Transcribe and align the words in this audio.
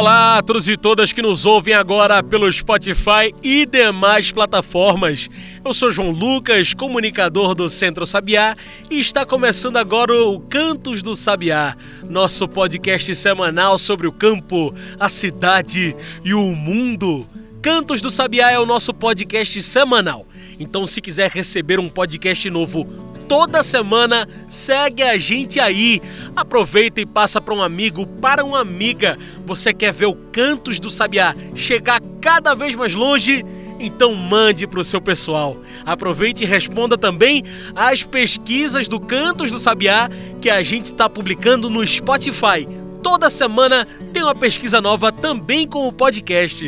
Olá 0.00 0.38
a 0.38 0.42
todos 0.42 0.66
e 0.66 0.78
todas 0.78 1.12
que 1.12 1.20
nos 1.20 1.44
ouvem 1.44 1.74
agora 1.74 2.22
pelo 2.22 2.50
Spotify 2.50 3.34
e 3.42 3.66
demais 3.66 4.32
plataformas. 4.32 5.28
Eu 5.62 5.74
sou 5.74 5.92
João 5.92 6.10
Lucas, 6.10 6.72
comunicador 6.72 7.54
do 7.54 7.68
Centro 7.68 8.06
Sabiá, 8.06 8.56
e 8.90 8.98
está 8.98 9.26
começando 9.26 9.76
agora 9.76 10.14
o 10.14 10.40
Cantos 10.40 11.02
do 11.02 11.14
Sabiá, 11.14 11.76
nosso 12.08 12.48
podcast 12.48 13.14
semanal 13.14 13.76
sobre 13.76 14.06
o 14.06 14.12
campo, 14.12 14.74
a 14.98 15.10
cidade 15.10 15.94
e 16.24 16.32
o 16.32 16.46
mundo. 16.56 17.28
Cantos 17.60 18.00
do 18.00 18.10
Sabiá 18.10 18.50
é 18.50 18.58
o 18.58 18.64
nosso 18.64 18.94
podcast 18.94 19.62
semanal. 19.62 20.26
Então, 20.58 20.86
se 20.86 21.02
quiser 21.02 21.30
receber 21.30 21.78
um 21.78 21.90
podcast 21.90 22.48
novo 22.48 23.09
toda 23.30 23.62
semana, 23.62 24.26
segue 24.48 25.04
a 25.04 25.16
gente 25.16 25.60
aí. 25.60 26.02
Aproveita 26.34 27.00
e 27.00 27.06
passa 27.06 27.40
para 27.40 27.54
um 27.54 27.62
amigo, 27.62 28.04
para 28.04 28.44
uma 28.44 28.58
amiga. 28.58 29.16
Você 29.46 29.72
quer 29.72 29.92
ver 29.92 30.06
o 30.06 30.16
Cantos 30.16 30.80
do 30.80 30.90
Sabiá 30.90 31.32
chegar 31.54 32.00
cada 32.20 32.56
vez 32.56 32.74
mais 32.74 32.92
longe? 32.92 33.44
Então 33.78 34.16
mande 34.16 34.66
para 34.66 34.80
o 34.80 34.84
seu 34.84 35.00
pessoal. 35.00 35.56
Aproveite 35.86 36.42
e 36.42 36.46
responda 36.46 36.98
também 36.98 37.44
às 37.76 38.02
pesquisas 38.02 38.88
do 38.88 38.98
Cantos 38.98 39.52
do 39.52 39.60
Sabiá 39.60 40.08
que 40.40 40.50
a 40.50 40.60
gente 40.60 40.86
está 40.86 41.08
publicando 41.08 41.70
no 41.70 41.86
Spotify. 41.86 42.66
Toda 43.00 43.30
semana 43.30 43.86
tem 44.12 44.24
uma 44.24 44.34
pesquisa 44.34 44.80
nova 44.80 45.12
também 45.12 45.68
com 45.68 45.86
o 45.86 45.92
podcast. 45.92 46.66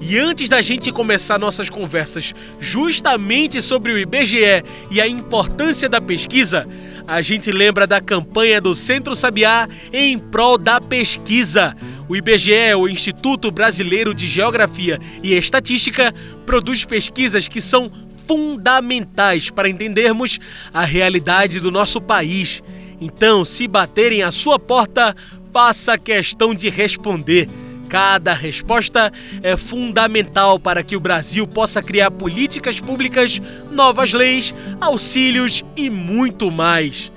E 0.07 0.19
antes 0.19 0.51
da 0.51 0.61
gente 0.61 0.93
começar 0.93 1.39
nossas 1.39 1.71
conversas 1.71 2.35
justamente 2.61 3.63
sobre 3.63 3.91
o 3.91 3.99
IBGE 3.99 4.63
e 4.91 5.01
a 5.01 5.09
importância 5.09 5.89
da 5.89 5.99
pesquisa, 5.99 6.69
a 7.09 7.23
gente 7.23 7.51
lembra 7.51 7.87
da 7.87 8.03
campanha 8.03 8.61
do 8.61 8.75
Centro 8.75 9.15
Sabiá 9.15 9.67
em 9.91 10.19
prol 10.19 10.59
da 10.59 10.79
pesquisa. 10.79 11.75
O 12.07 12.15
IBGE, 12.15 12.75
o 12.77 12.87
Instituto 12.87 13.51
Brasileiro 13.51 14.13
de 14.13 14.27
Geografia 14.27 14.99
e 15.23 15.33
Estatística, 15.33 16.15
produz 16.45 16.85
pesquisas 16.85 17.49
que 17.49 17.63
são 17.63 17.91
fundamentais 18.29 19.49
para 19.49 19.71
entendermos 19.71 20.39
a 20.73 20.85
realidade 20.85 21.61
do 21.61 21.71
nosso 21.71 21.99
país. 21.99 22.63
Então, 23.01 23.43
se 23.43 23.67
baterem 23.67 24.23
à 24.23 24.31
sua 24.31 24.59
porta, 24.59 25.17
faça 25.51 25.97
questão 25.97 26.55
de 26.55 26.69
responder. 26.69 27.49
Cada 27.95 28.35
resposta 28.35 29.13
é 29.41 29.57
fundamental 29.57 30.59
para 30.59 30.83
que 30.83 30.97
o 30.97 31.01
Brasil 31.01 31.47
possa 31.47 31.81
criar 31.81 32.11
políticas 32.11 32.81
públicas, 32.81 33.41
novas 33.71 34.13
leis, 34.13 34.53
auxílios 34.81 35.65
e 35.77 35.89
muito 35.89 36.51
mais. 36.51 37.13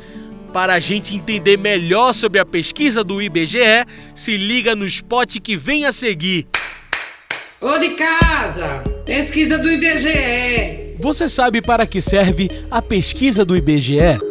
Para 0.54 0.76
a 0.76 0.80
gente 0.80 1.16
entender 1.16 1.58
melhor 1.58 2.14
sobre 2.14 2.40
a 2.40 2.46
pesquisa 2.46 3.04
do 3.04 3.20
IBGE, 3.20 3.88
se 4.14 4.38
liga 4.38 4.76
no 4.76 4.86
spot 4.86 5.40
que 5.40 5.58
vem 5.58 5.84
a 5.84 5.92
seguir. 5.92 6.46
Ô 7.60 7.80
de 7.80 7.96
casa, 7.96 8.84
pesquisa 9.04 9.58
do 9.58 9.72
IBGE. 9.72 10.96
Você 11.00 11.28
sabe 11.28 11.60
para 11.60 11.88
que 11.88 12.04
serve 12.04 12.52
a 12.70 12.84
pesquisa 12.84 13.44
do 13.44 13.58
IBGE? 13.58 14.27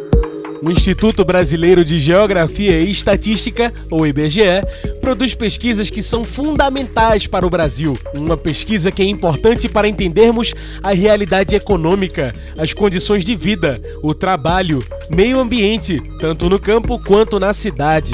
O 0.61 0.71
Instituto 0.71 1.23
Brasileiro 1.23 1.85
de 1.85 1.99
Geografia 1.99 2.79
e 2.79 2.89
Estatística, 2.89 3.71
ou 3.91 4.07
IBGE, 4.07 4.61
produz 4.99 5.33
pesquisas 5.33 5.89
que 5.89 6.01
são 6.01 6.23
fundamentais 6.23 7.27
para 7.27 7.45
o 7.45 7.49
Brasil. 7.49 7.93
Uma 8.13 8.35
pesquisa 8.35 8.91
que 8.91 9.01
é 9.01 9.05
importante 9.05 9.69
para 9.69 9.87
entendermos 9.87 10.53
a 10.81 10.93
realidade 10.93 11.55
econômica, 11.55 12.33
as 12.57 12.73
condições 12.73 13.23
de 13.23 13.35
vida, 13.35 13.81
o 14.01 14.13
trabalho, 14.13 14.83
meio 15.09 15.39
ambiente, 15.39 15.99
tanto 16.19 16.49
no 16.49 16.59
campo 16.59 16.99
quanto 17.03 17.39
na 17.39 17.53
cidade. 17.53 18.13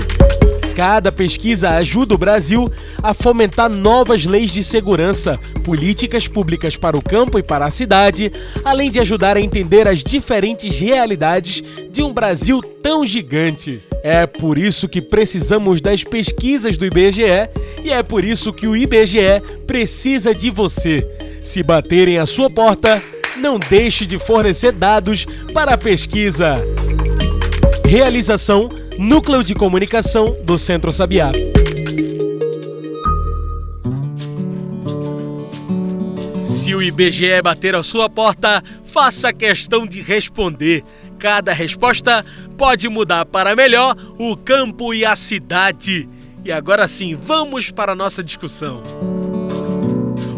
Cada 0.76 1.12
pesquisa 1.12 1.70
ajuda 1.72 2.16
o 2.16 2.18
Brasil 2.18 2.66
a 3.02 3.14
fomentar 3.14 3.70
novas 3.70 4.26
leis 4.26 4.50
de 4.50 4.64
segurança, 4.64 5.40
políticas 5.64 6.28
públicas 6.28 6.76
para 6.76 6.98
o 6.98 7.02
campo 7.02 7.38
e 7.38 7.44
para 7.44 7.66
a 7.66 7.72
cidade, 7.72 8.32
além 8.66 8.90
de 8.90 9.00
ajudar 9.00 9.38
a 9.38 9.42
entender 9.42 9.88
as 9.88 10.04
diferentes 10.04 10.80
realidades 10.80 11.64
de 11.92 12.02
um 12.02 12.12
Brasil 12.12 12.60
tão 12.82 13.06
gigante. 13.06 13.80
É 14.04 14.26
por 14.26 14.58
isso 14.58 14.90
que 14.90 15.02
precisamos 15.02 15.80
das 15.80 16.04
pesquisas 16.04 16.76
do 16.76 16.86
IBGE 16.86 17.50
e 17.84 17.92
é 17.92 18.02
por 18.02 18.24
isso 18.24 18.52
que 18.52 18.68
o 18.68 18.76
IBGE 18.76 19.42
precisa 19.68 20.34
de 20.34 20.50
você. 20.50 21.08
Se 21.40 21.62
baterem 21.62 22.18
a 22.18 22.26
sua 22.26 22.50
porta, 22.50 23.02
não 23.38 23.60
deixe 23.60 24.06
de 24.06 24.18
fornecer 24.18 24.72
dados 24.72 25.26
para 25.54 25.74
a 25.74 25.78
pesquisa. 25.78 26.56
Realização 27.94 28.68
Núcleo 28.98 29.44
de 29.44 29.54
Comunicação 29.54 30.36
do 30.44 30.58
Centro 30.58 30.92
Sabiá. 30.92 31.32
Se 36.42 36.74
o 36.74 36.82
IBGE 36.82 37.40
bater 37.44 37.76
a 37.76 37.84
sua 37.84 38.10
porta, 38.10 38.64
faça 38.84 39.32
questão 39.32 39.86
de 39.86 40.02
responder. 40.02 40.84
Cada 41.20 41.54
resposta 41.54 42.26
pode 42.58 42.90
mudar 42.90 43.28
para 43.28 43.56
melhor 43.56 43.96
o 44.18 44.36
campo 44.36 44.92
e 44.92 45.06
a 45.06 45.16
cidade. 45.16 46.10
E 46.44 46.52
agora 46.52 46.88
sim, 46.88 47.14
vamos 47.14 47.70
para 47.70 47.92
a 47.92 47.96
nossa 47.96 48.24
discussão. 48.24 48.82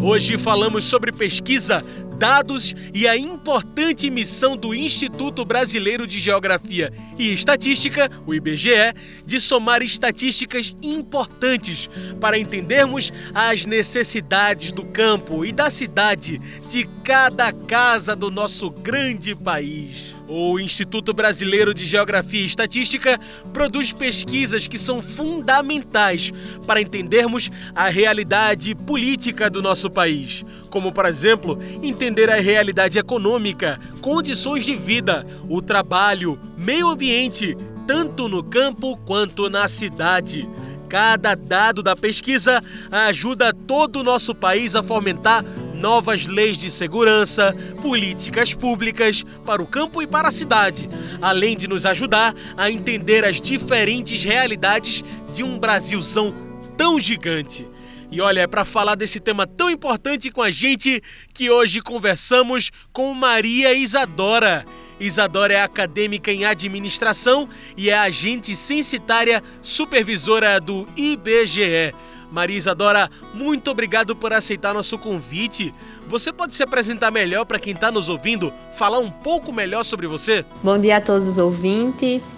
Hoje 0.04 0.38
falamos 0.38 0.84
sobre 0.84 1.12
pesquisa 1.14 1.82
dados 2.18 2.74
e 2.94 3.08
a 3.08 3.18
importante 3.18 4.10
missão 4.10 4.56
do 4.56 4.74
Instituto 4.74 5.46
Brasileiro 5.46 6.08
de 6.08 6.20
Geografia 6.20 6.92
e 7.18 7.32
Estatística, 7.32 8.10
o 8.26 8.34
IBGE, 8.34 8.94
de 9.26 9.40
somar 9.40 9.82
estatísticas 9.82 10.76
importantes 10.82 11.90
para 12.20 12.38
entendermos 12.38 13.12
as 13.34 13.66
necessidades 13.66 14.72
do 14.72 14.86
campo 14.86 15.46
e 15.46 15.52
da 15.52 15.70
cidade 15.70 16.40
de 16.68 16.88
cada 17.04 17.52
casa 17.52 18.16
do 18.16 18.32
nosso 18.32 18.70
grande 18.70 19.36
país. 19.36 20.15
O 20.28 20.60
Instituto 20.60 21.14
Brasileiro 21.14 21.72
de 21.72 21.86
Geografia 21.86 22.42
e 22.42 22.46
Estatística 22.46 23.20
produz 23.54 23.92
pesquisas 23.92 24.68
que 24.68 24.80
são 24.80 25.02
fundamentais 25.02 26.32
para 26.66 26.82
entendermos 26.82 27.52
a 27.76 27.90
realidade 27.90 28.74
política 28.74 29.52
do 29.52 29.62
nosso 29.62 29.90
país, 29.90 30.44
como, 30.72 30.92
por 30.92 31.06
exemplo, 31.06 31.60
entender 31.84 32.32
a 32.32 32.40
realidade 32.40 32.98
econômica, 32.98 33.80
condições 34.02 34.66
de 34.66 34.76
vida, 34.76 35.26
o 35.48 35.62
trabalho, 35.62 36.40
meio 36.58 36.90
ambiente, 36.90 37.56
tanto 37.86 38.28
no 38.28 38.44
campo 38.44 38.98
quanto 39.06 39.48
na 39.48 39.68
cidade. 39.68 40.50
Cada 40.90 41.36
dado 41.36 41.84
da 41.84 41.96
pesquisa 41.96 42.62
ajuda 42.90 43.54
todo 43.54 44.00
o 44.00 44.04
nosso 44.04 44.34
país 44.34 44.76
a 44.76 44.84
fomentar 44.84 45.44
novas 45.76 46.26
leis 46.26 46.58
de 46.58 46.72
segurança, 46.72 47.56
políticas 47.82 48.54
públicas 48.54 49.24
para 49.46 49.62
o 49.62 49.68
campo 49.68 50.02
e 50.02 50.08
para 50.08 50.30
a 50.30 50.32
cidade, 50.32 50.90
além 51.22 51.56
de 51.56 51.68
nos 51.68 51.86
ajudar 51.86 52.34
a 52.58 52.72
entender 52.72 53.24
as 53.24 53.40
diferentes 53.40 54.24
realidades 54.24 55.04
de 55.32 55.44
um 55.44 55.60
Brasilzão 55.60 56.34
tão 56.78 57.00
gigante. 57.00 57.68
E 58.12 58.22
olha, 58.22 58.42
é 58.42 58.48
para 58.48 58.64
falar 58.64 58.96
desse 58.96 59.20
tema 59.20 59.46
tão 59.46 59.70
importante 59.70 60.32
com 60.32 60.42
a 60.42 60.52
gente 60.52 61.02
que 61.34 61.50
hoje 61.50 61.82
conversamos 61.82 62.72
com 62.94 63.14
Maria 63.14 63.74
Isadora. 63.74 64.66
Isadora 65.00 65.54
é 65.54 65.62
acadêmica 65.62 66.32
em 66.32 66.46
administração 66.46 67.50
e 67.76 67.90
é 67.90 67.98
agente 67.98 68.56
censitária 68.56 69.44
supervisora 69.62 70.60
do 70.60 70.88
IBGE. 70.96 71.94
Maria 72.32 72.58
Isadora, 72.58 73.10
muito 73.34 73.72
obrigado 73.72 74.16
por 74.16 74.34
aceitar 74.34 74.74
nosso 74.74 74.98
convite. 74.98 75.74
Você 76.08 76.32
pode 76.32 76.56
se 76.56 76.64
apresentar 76.64 77.12
melhor 77.12 77.46
para 77.46 77.60
quem 77.60 77.74
está 77.74 77.92
nos 77.92 78.10
ouvindo, 78.10 78.54
falar 78.74 79.00
um 79.00 79.10
pouco 79.10 79.52
melhor 79.52 79.84
sobre 79.84 80.08
você? 80.08 80.46
Bom 80.64 80.78
dia 80.78 80.98
a 80.98 81.02
todos 81.02 81.28
os 81.28 81.38
ouvintes. 81.38 82.38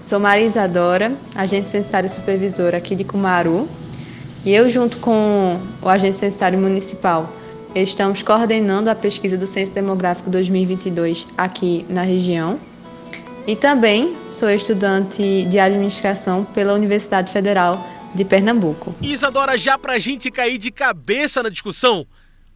Sou 0.00 0.20
Maria 0.20 0.46
Isadora, 0.46 1.16
agente 1.34 1.66
censitária 1.66 2.08
supervisora 2.08 2.76
aqui 2.76 2.94
de 2.94 3.04
Cumaru. 3.04 3.68
E 4.44 4.52
eu, 4.52 4.68
junto 4.68 4.98
com 4.98 5.58
o 5.80 5.88
agente 5.88 6.16
censitário 6.16 6.58
municipal, 6.58 7.32
estamos 7.74 8.22
coordenando 8.22 8.90
a 8.90 8.94
pesquisa 8.94 9.38
do 9.38 9.46
Censo 9.46 9.72
Demográfico 9.72 10.28
2022 10.28 11.26
aqui 11.38 11.86
na 11.88 12.02
região. 12.02 12.60
E 13.46 13.56
também 13.56 14.14
sou 14.26 14.50
estudante 14.50 15.44
de 15.44 15.58
administração 15.58 16.44
pela 16.44 16.74
Universidade 16.74 17.32
Federal 17.32 17.82
de 18.14 18.24
Pernambuco. 18.24 18.94
Isadora, 19.02 19.58
já 19.58 19.76
para 19.76 19.94
a 19.94 19.98
gente 19.98 20.30
cair 20.30 20.56
de 20.56 20.70
cabeça 20.70 21.42
na 21.42 21.48
discussão, 21.48 22.06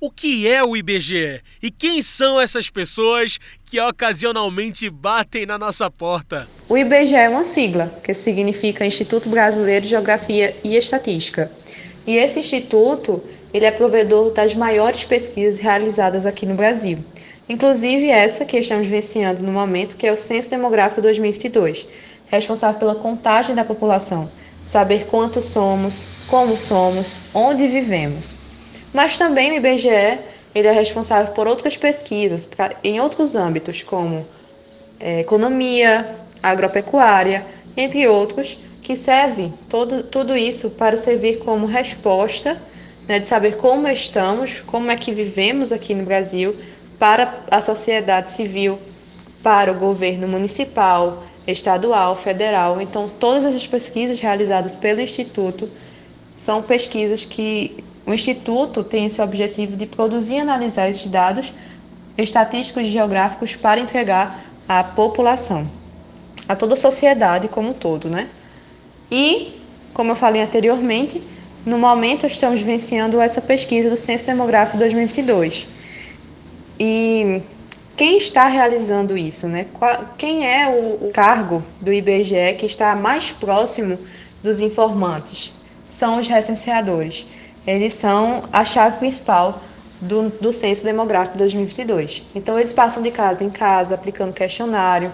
o 0.01 0.11
que 0.11 0.47
é 0.47 0.63
o 0.63 0.77
IBGE 0.77 1.41
e 1.61 1.71
quem 1.73 2.01
são 2.01 2.41
essas 2.41 2.71
pessoas 2.71 3.39
que 3.65 3.81
ocasionalmente 3.81 4.89
batem 4.89 5.45
na 5.45 5.59
nossa 5.59 5.91
porta? 5.91 6.47
O 6.69 6.79
IBGE 6.79 7.17
é 7.17 7.29
uma 7.29 7.43
sigla 7.43 7.93
que 8.05 8.15
significa 8.15 8.87
Instituto 8.87 9.29
Brasileiro 9.29 9.83
de 9.83 9.91
Geografia 9.91 10.57
e 10.63 10.77
Estatística. 10.77 11.51
E 12.07 12.17
esse 12.17 12.39
instituto, 12.39 13.23
ele 13.53 13.65
é 13.65 13.73
provedor 13.73 14.31
das 14.31 14.55
maiores 14.55 15.03
pesquisas 15.03 15.59
realizadas 15.59 16.25
aqui 16.25 16.47
no 16.47 16.55
Brasil. 16.55 17.05
Inclusive 17.49 18.09
essa 18.09 18.45
que 18.45 18.57
estamos 18.57 18.87
vivenciando 18.87 19.43
no 19.43 19.51
momento, 19.51 19.97
que 19.97 20.07
é 20.07 20.13
o 20.13 20.17
Censo 20.17 20.51
Demográfico 20.51 21.03
2022, 21.03 21.87
responsável 22.29 22.79
pela 22.79 22.95
contagem 22.95 23.57
da 23.57 23.65
população, 23.65 24.31
saber 24.69 25.07
quantos 25.07 25.47
somos, 25.47 26.05
como 26.27 26.55
somos, 26.55 27.17
onde 27.33 27.67
vivemos. 27.67 28.37
Mas 28.93 29.17
também 29.17 29.51
o 29.51 29.55
IBGE 29.55 30.19
ele 30.55 30.69
é 30.69 30.73
responsável 30.73 31.33
por 31.33 31.47
outras 31.47 31.75
pesquisas 31.75 32.47
em 32.85 33.01
outros 33.01 33.35
âmbitos, 33.35 33.83
como 33.83 34.27
é, 35.01 35.21
economia, 35.21 36.17
agropecuária, 36.43 37.47
entre 37.75 38.07
outros, 38.07 38.59
que 38.83 38.95
serve 38.95 39.51
todo, 39.71 40.03
tudo 40.03 40.37
isso 40.37 40.69
para 40.69 40.99
servir 40.99 41.39
como 41.39 41.65
resposta 41.67 42.61
né, 43.09 43.19
de 43.19 43.27
saber 43.27 43.57
como 43.57 43.89
estamos, 43.89 44.61
como 44.61 44.91
é 44.91 44.97
que 44.97 45.15
vivemos 45.15 45.73
aqui 45.73 45.95
no 45.95 46.05
Brasil, 46.05 46.55
para 46.99 47.43
a 47.51 47.63
sociedade 47.63 48.31
civil, 48.31 48.79
para 49.43 49.73
o 49.73 49.75
governo 49.75 50.29
municipal, 50.29 51.25
estadual, 51.53 52.15
federal. 52.15 52.81
Então, 52.81 53.11
todas 53.19 53.45
essas 53.45 53.67
pesquisas 53.67 54.21
realizadas 54.21 54.77
pelo 54.77 55.01
Instituto 55.01 55.69
são 56.35 56.63
pesquisas 56.63 57.25
que 57.25 57.83
o 58.07 58.13
Instituto 58.13 58.85
tem 58.85 59.07
esse 59.07 59.21
objetivo 59.21 59.77
de 59.77 59.87
produzir 59.87 60.35
e 60.35 60.41
analisar 60.41 60.89
esses 60.89 61.09
dados 61.11 61.53
estatísticos 62.17 62.87
e 62.87 62.91
geográficos 62.91 63.57
para 63.57 63.81
entregar 63.81 64.45
à 64.69 64.85
população, 64.85 65.67
a 66.49 66.55
toda 66.55 66.75
a 66.75 66.77
sociedade 66.77 67.49
como 67.49 67.71
um 67.71 67.73
todo, 67.73 68.09
né? 68.09 68.29
E, 69.11 69.61
como 69.95 70.13
eu 70.13 70.17
falei 70.17 70.43
anteriormente, 70.43 71.23
no 71.65 71.79
momento 71.79 72.27
estamos 72.27 72.61
vivenciando 72.61 73.21
essa 73.21 73.41
pesquisa 73.41 73.89
do 73.89 73.97
Censo 73.97 74.27
Demográfico 74.27 74.79
2022. 74.79 75.67
E 76.79 77.43
quem 77.99 78.17
está 78.17 78.49
realizando 78.49 79.19
isso, 79.19 79.47
né? 79.47 79.67
Quem 80.17 80.47
é 80.47 80.69
o 80.69 81.11
cargo 81.11 81.63
do 81.81 81.93
IBGE 81.93 82.55
que 82.57 82.65
está 82.65 82.97
mais 82.97 83.31
próximo 83.31 83.99
dos 84.43 84.61
informantes? 84.61 85.53
São 85.87 86.19
os 86.19 86.29
recenseadores 86.29 87.27
eles 87.69 87.93
são 87.93 88.45
a 88.51 88.65
chave 88.65 88.97
principal 88.97 89.61
do, 90.01 90.31
do 90.41 90.51
Censo 90.51 90.85
Demográfico 90.85 91.37
2022. 91.37 92.23
Então, 92.35 92.59
eles 92.59 92.73
passam 92.73 93.03
de 93.03 93.11
casa 93.11 93.45
em 93.45 93.51
casa, 93.51 93.95
aplicando 93.95 94.33
questionário. 94.33 95.13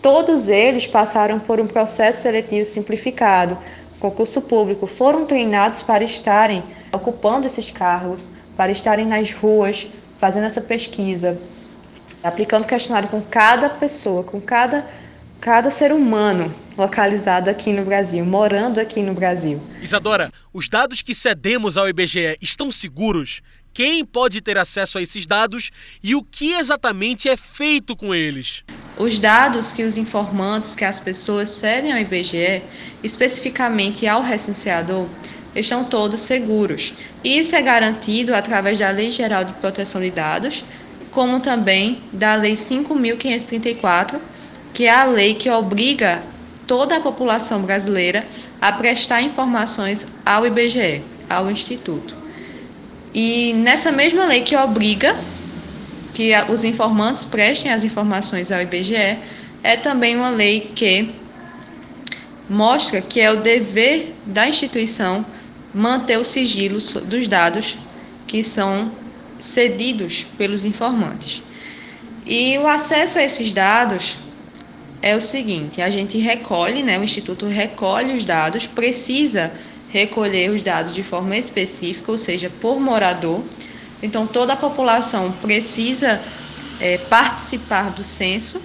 Todos 0.00 0.48
eles 0.48 0.86
passaram 0.86 1.40
por 1.40 1.58
um 1.58 1.66
processo 1.66 2.22
seletivo 2.22 2.64
simplificado, 2.64 3.58
concurso 3.98 4.40
público, 4.42 4.86
foram 4.86 5.26
treinados 5.26 5.82
para 5.82 6.04
estarem 6.04 6.62
ocupando 6.92 7.48
esses 7.48 7.72
cargos, 7.72 8.30
para 8.56 8.70
estarem 8.70 9.04
nas 9.04 9.32
ruas, 9.32 9.88
fazendo 10.18 10.44
essa 10.44 10.60
pesquisa, 10.60 11.36
aplicando 12.22 12.66
questionário 12.66 13.08
com 13.08 13.20
cada 13.22 13.70
pessoa, 13.70 14.24
com 14.24 14.40
cada 14.40 14.86
cada 15.40 15.70
ser 15.70 15.92
humano 15.92 16.52
localizado 16.76 17.48
aqui 17.48 17.72
no 17.72 17.84
Brasil, 17.84 18.24
morando 18.24 18.80
aqui 18.80 19.02
no 19.02 19.14
Brasil. 19.14 19.62
Isadora, 19.80 20.32
os 20.52 20.68
dados 20.68 21.02
que 21.02 21.14
cedemos 21.14 21.76
ao 21.76 21.88
IBGE 21.88 22.36
estão 22.40 22.70
seguros? 22.70 23.40
Quem 23.72 24.04
pode 24.04 24.40
ter 24.40 24.58
acesso 24.58 24.98
a 24.98 25.02
esses 25.02 25.26
dados 25.26 25.70
e 26.02 26.14
o 26.14 26.22
que 26.22 26.54
exatamente 26.54 27.28
é 27.28 27.36
feito 27.36 27.94
com 27.94 28.14
eles? 28.14 28.64
Os 28.96 29.20
dados 29.20 29.72
que 29.72 29.84
os 29.84 29.96
informantes, 29.96 30.74
que 30.74 30.84
as 30.84 30.98
pessoas 30.98 31.50
cedem 31.50 31.92
ao 31.92 31.98
IBGE, 31.98 32.62
especificamente 33.04 34.06
ao 34.06 34.20
recenseador, 34.22 35.06
estão 35.54 35.84
todos 35.84 36.20
seguros. 36.20 36.94
Isso 37.22 37.54
é 37.54 37.62
garantido 37.62 38.34
através 38.34 38.78
da 38.78 38.90
Lei 38.90 39.10
Geral 39.10 39.44
de 39.44 39.52
Proteção 39.54 40.00
de 40.00 40.10
Dados, 40.10 40.64
como 41.18 41.40
também 41.40 42.00
da 42.12 42.36
Lei 42.36 42.52
5.534 42.52 44.20
que 44.72 44.84
é 44.84 44.90
a 44.90 45.04
lei 45.04 45.34
que 45.34 45.50
obriga 45.50 46.22
toda 46.64 46.96
a 46.96 47.00
população 47.00 47.62
brasileira 47.62 48.24
a 48.60 48.70
prestar 48.70 49.20
informações 49.20 50.06
ao 50.24 50.46
IBGE, 50.46 51.02
ao 51.28 51.50
Instituto. 51.50 52.14
E 53.12 53.52
nessa 53.52 53.90
mesma 53.90 54.26
lei 54.26 54.42
que 54.42 54.54
obriga 54.54 55.16
que 56.14 56.30
os 56.48 56.62
informantes 56.62 57.24
prestem 57.24 57.72
as 57.72 57.82
informações 57.82 58.52
ao 58.52 58.62
IBGE, 58.62 59.18
é 59.64 59.76
também 59.76 60.14
uma 60.14 60.30
lei 60.30 60.70
que 60.72 61.12
mostra 62.48 63.00
que 63.00 63.18
é 63.18 63.32
o 63.32 63.38
dever 63.38 64.14
da 64.24 64.48
instituição 64.48 65.26
manter 65.74 66.16
o 66.16 66.24
sigilo 66.24 66.78
dos 67.06 67.26
dados 67.26 67.76
que 68.24 68.40
são 68.40 68.92
cedidos 69.38 70.24
pelos 70.36 70.64
informantes. 70.64 71.42
E 72.26 72.58
o 72.58 72.66
acesso 72.66 73.18
a 73.18 73.22
esses 73.22 73.52
dados 73.52 74.16
é 75.00 75.16
o 75.16 75.20
seguinte: 75.20 75.80
a 75.80 75.90
gente 75.90 76.18
recolhe, 76.18 76.82
né, 76.82 76.98
o 76.98 77.02
Instituto 77.02 77.46
recolhe 77.46 78.14
os 78.14 78.24
dados, 78.24 78.66
precisa 78.66 79.52
recolher 79.90 80.50
os 80.50 80.62
dados 80.62 80.94
de 80.94 81.02
forma 81.02 81.36
específica, 81.36 82.12
ou 82.12 82.18
seja, 82.18 82.50
por 82.60 82.78
morador. 82.78 83.42
Então, 84.02 84.26
toda 84.26 84.52
a 84.52 84.56
população 84.56 85.32
precisa 85.32 86.20
é, 86.80 86.98
participar 86.98 87.90
do 87.90 88.04
censo, 88.04 88.60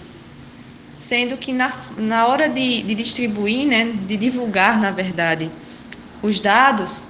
sendo 0.91 1.37
que 1.37 1.51
na, 1.51 1.73
na 1.97 2.27
hora 2.27 2.49
de, 2.49 2.83
de 2.83 2.93
distribuir, 2.93 3.65
né, 3.65 3.85
de 4.05 4.17
divulgar, 4.17 4.79
na 4.79 4.91
verdade, 4.91 5.49
os 6.21 6.39
dados, 6.39 7.05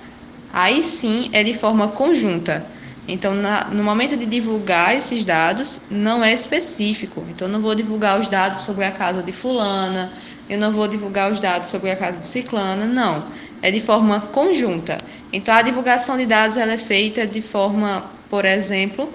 aí 0.53 0.83
sim 0.83 1.29
é 1.33 1.43
de 1.43 1.53
forma 1.53 1.89
conjunta. 1.89 2.65
Então, 3.07 3.35
na, 3.35 3.65
no 3.65 3.83
momento 3.83 4.15
de 4.15 4.25
divulgar 4.25 4.95
esses 4.95 5.25
dados, 5.25 5.81
não 5.89 6.23
é 6.23 6.31
específico. 6.31 7.25
Então, 7.29 7.47
não 7.47 7.61
vou 7.61 7.75
divulgar 7.75 8.19
os 8.19 8.29
dados 8.29 8.61
sobre 8.61 8.85
a 8.85 8.91
casa 8.91 9.21
de 9.21 9.31
fulana, 9.31 10.11
eu 10.49 10.57
não 10.57 10.71
vou 10.71 10.87
divulgar 10.87 11.31
os 11.31 11.39
dados 11.39 11.69
sobre 11.69 11.91
a 11.91 11.95
casa 11.95 12.19
de 12.19 12.27
ciclana, 12.27 12.85
não. 12.85 13.25
É 13.61 13.71
de 13.71 13.79
forma 13.79 14.21
conjunta. 14.21 14.99
Então, 15.31 15.53
a 15.53 15.61
divulgação 15.61 16.17
de 16.17 16.25
dados 16.25 16.57
ela 16.57 16.73
é 16.73 16.77
feita 16.77 17.27
de 17.27 17.41
forma, 17.41 18.09
por 18.29 18.45
exemplo, 18.45 19.11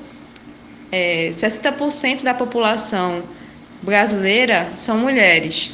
é, 0.91 1.31
60% 1.31 2.23
da 2.23 2.35
população 2.35 3.23
brasileira 3.83 4.71
são 4.75 4.99
mulheres, 4.99 5.73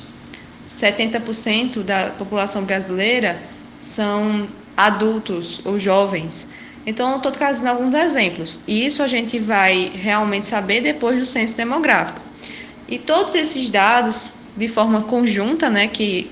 70% 0.69 1.83
da 1.83 2.11
população 2.11 2.65
brasileira 2.65 3.41
são 3.79 4.49
adultos 4.77 5.61
ou 5.65 5.79
jovens. 5.79 6.49
Então, 6.87 7.17
estou 7.17 7.33
trazendo 7.33 7.69
alguns 7.69 7.95
exemplos. 7.95 8.63
E 8.67 8.85
isso 8.85 9.03
a 9.03 9.07
gente 9.07 9.39
vai 9.39 9.91
realmente 9.95 10.47
saber 10.47 10.81
depois 10.81 11.19
do 11.19 11.25
censo 11.25 11.57
demográfico. 11.57 12.21
E 12.87 12.99
todos 12.99 13.35
esses 13.35 13.71
dados, 13.71 14.27
de 14.57 14.69
forma 14.69 15.03
conjunta, 15.03 15.71
né, 15.71 15.89
que 15.89 16.31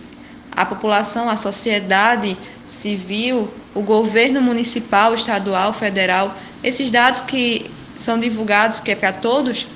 a 0.54 0.66
população, 0.66 1.30
a 1.30 1.37
sociedade 1.37 2.37
civil, 2.66 3.49
o 3.75 3.80
governo 3.80 4.40
municipal, 4.42 5.14
estadual, 5.14 5.73
federal, 5.73 6.37
esses 6.62 6.90
dados 6.90 7.23
que 7.23 7.71
são 7.97 8.18
divulgados, 8.18 8.80
que 8.80 8.90
é 8.90 8.94
para 8.94 9.12
todos, 9.12 9.66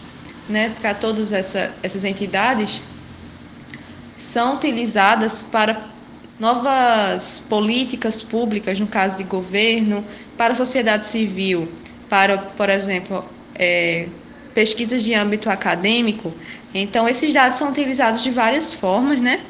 né, 0.49 0.75
para 0.81 0.93
todas 0.93 1.33
essa, 1.33 1.75
essas 1.83 2.05
entidades, 2.05 2.83
são 4.19 4.57
utilizadas 4.57 5.43
para 5.43 5.81
novas 6.39 7.39
políticas 7.49 8.23
públicas, 8.23 8.79
no 8.79 8.87
caso 8.87 9.17
de 9.17 9.25
governo, 9.25 10.05
para 10.37 10.53
a 10.53 10.57
sociedade 10.57 11.07
civil, 11.07 11.69
para, 12.09 12.39
por 12.39 12.69
exemplo, 12.69 13.25
é, 13.55 14.07
pesquisas 14.55 15.03
de 15.03 15.15
âmbito 15.15 15.49
acadêmico. 15.49 16.33
Então, 16.75 17.09
esses 17.09 17.33
dados 17.33 17.57
são 17.59 17.71
utilizados 17.71 18.23
de 18.23 18.31
várias 18.31 18.73
formas, 18.73 19.21
né? 19.21 19.41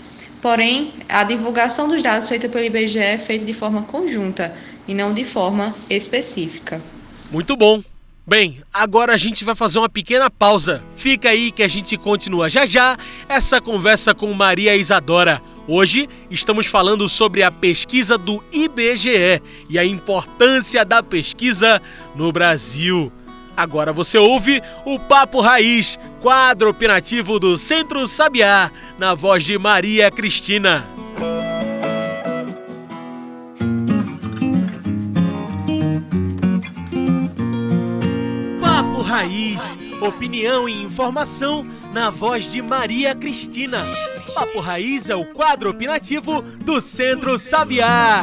Porém, 0.40 0.92
a 1.08 1.24
divulgação 1.24 1.88
dos 1.88 2.02
dados 2.02 2.28
feita 2.28 2.48
pelo 2.48 2.64
IBGE 2.64 2.98
é 2.98 3.18
feita 3.18 3.44
de 3.44 3.52
forma 3.52 3.82
conjunta 3.82 4.54
e 4.86 4.94
não 4.94 5.12
de 5.12 5.24
forma 5.24 5.74
específica. 5.90 6.80
Muito 7.32 7.56
bom. 7.56 7.82
Bem, 8.24 8.60
agora 8.72 9.14
a 9.14 9.16
gente 9.16 9.44
vai 9.44 9.54
fazer 9.54 9.78
uma 9.78 9.88
pequena 9.88 10.28
pausa. 10.28 10.82
Fica 10.96 11.30
aí 11.30 11.52
que 11.52 11.62
a 11.62 11.68
gente 11.68 11.96
continua 11.96 12.50
já 12.50 12.66
já 12.66 12.96
essa 13.28 13.60
conversa 13.60 14.14
com 14.14 14.32
Maria 14.32 14.74
Isadora. 14.76 15.40
Hoje 15.68 16.08
estamos 16.30 16.66
falando 16.66 17.08
sobre 17.08 17.42
a 17.42 17.50
pesquisa 17.50 18.16
do 18.16 18.42
IBGE 18.52 19.42
e 19.68 19.76
a 19.76 19.84
importância 19.84 20.84
da 20.84 21.02
pesquisa 21.02 21.82
no 22.14 22.30
Brasil. 22.30 23.12
Agora 23.56 23.92
você 23.92 24.16
ouve 24.16 24.62
o 24.84 24.96
Papo 24.96 25.40
Raiz, 25.40 25.98
quadro 26.20 26.70
opinativo 26.70 27.40
do 27.40 27.58
Centro 27.58 28.06
Sabiá, 28.06 28.70
na 28.96 29.14
voz 29.14 29.42
de 29.42 29.58
Maria 29.58 30.08
Cristina. 30.08 30.86
Papo 38.60 39.02
Raiz, 39.02 39.76
opinião 40.00 40.68
e 40.68 40.80
informação 40.80 41.66
na 41.92 42.08
voz 42.08 42.52
de 42.52 42.62
Maria 42.62 43.16
Cristina. 43.16 43.84
Papo 44.34 44.60
Raiz 44.60 45.08
é 45.08 45.14
o 45.14 45.24
quadro 45.24 45.70
opinativo 45.70 46.42
do 46.42 46.80
Centro 46.80 47.38
Sabiá. 47.38 48.22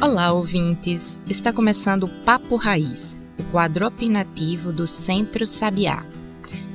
Olá, 0.00 0.32
ouvintes! 0.32 1.18
Está 1.28 1.52
começando 1.52 2.04
o 2.04 2.08
Papo 2.24 2.56
Raiz, 2.56 3.24
o 3.38 3.44
quadro 3.44 3.86
opinativo 3.86 4.72
do 4.72 4.86
Centro 4.86 5.44
Sabiá. 5.44 6.00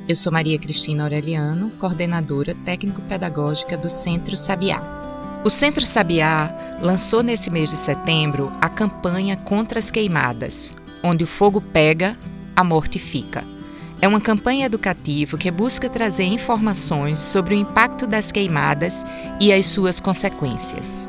Eu 0.07 0.15
sou 0.15 0.31
Maria 0.31 0.59
Cristina 0.59 1.03
Aureliano, 1.03 1.71
coordenadora 1.79 2.55
técnico-pedagógica 2.65 3.77
do 3.77 3.89
Centro 3.89 4.35
Sabiá. 4.35 4.81
O 5.45 5.49
Centro 5.49 5.85
Sabiá 5.85 6.77
lançou 6.81 7.23
nesse 7.23 7.49
mês 7.49 7.69
de 7.69 7.77
setembro 7.77 8.51
a 8.61 8.69
campanha 8.69 9.37
Contra 9.37 9.79
as 9.79 9.89
Queimadas, 9.89 10.73
onde 11.03 11.23
o 11.23 11.27
fogo 11.27 11.59
pega, 11.61 12.17
a 12.55 12.63
morte 12.63 12.97
fica. 12.97 13.43
É 14.01 14.07
uma 14.07 14.21
campanha 14.21 14.65
educativa 14.65 15.37
que 15.37 15.51
busca 15.51 15.89
trazer 15.89 16.23
informações 16.23 17.19
sobre 17.19 17.55
o 17.55 17.57
impacto 17.57 18.07
das 18.07 18.31
queimadas 18.31 19.03
e 19.39 19.53
as 19.53 19.67
suas 19.67 19.99
consequências. 19.99 21.07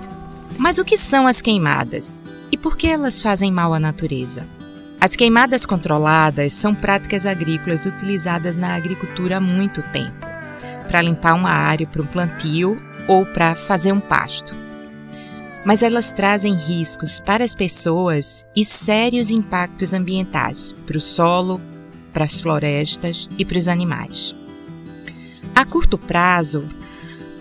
Mas 0.58 0.78
o 0.78 0.84
que 0.84 0.96
são 0.96 1.26
as 1.26 1.40
queimadas? 1.40 2.26
E 2.52 2.56
por 2.56 2.76
que 2.76 2.86
elas 2.86 3.20
fazem 3.20 3.50
mal 3.50 3.74
à 3.74 3.80
natureza? 3.80 4.46
As 5.00 5.16
queimadas 5.16 5.66
controladas 5.66 6.54
são 6.54 6.74
práticas 6.74 7.26
agrícolas 7.26 7.84
utilizadas 7.84 8.56
na 8.56 8.74
agricultura 8.74 9.38
há 9.38 9.40
muito 9.40 9.82
tempo, 9.82 10.26
para 10.88 11.02
limpar 11.02 11.34
uma 11.34 11.50
área 11.50 11.86
para 11.86 12.00
um 12.00 12.06
plantio 12.06 12.76
ou 13.06 13.26
para 13.26 13.54
fazer 13.54 13.92
um 13.92 14.00
pasto. 14.00 14.54
Mas 15.64 15.82
elas 15.82 16.12
trazem 16.12 16.54
riscos 16.54 17.20
para 17.20 17.42
as 17.42 17.54
pessoas 17.54 18.44
e 18.54 18.64
sérios 18.64 19.30
impactos 19.30 19.94
ambientais 19.94 20.72
para 20.86 20.98
o 20.98 21.00
solo, 21.00 21.60
para 22.12 22.24
as 22.24 22.40
florestas 22.40 23.28
e 23.38 23.44
para 23.44 23.58
os 23.58 23.66
animais. 23.66 24.36
A 25.54 25.64
curto 25.64 25.96
prazo, 25.96 26.68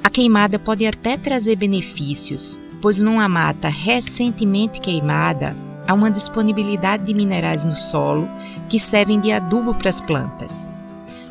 a 0.03 0.09
queimada 0.09 0.57
pode 0.57 0.85
até 0.85 1.17
trazer 1.17 1.55
benefícios, 1.55 2.57
pois 2.81 2.99
numa 2.99 3.27
mata 3.27 3.69
recentemente 3.69 4.79
queimada 4.79 5.55
há 5.87 5.93
uma 5.93 6.11
disponibilidade 6.11 7.03
de 7.03 7.13
minerais 7.13 7.65
no 7.65 7.75
solo 7.75 8.27
que 8.69 8.79
servem 8.79 9.19
de 9.19 9.31
adubo 9.31 9.73
para 9.75 9.89
as 9.89 10.01
plantas. 10.01 10.67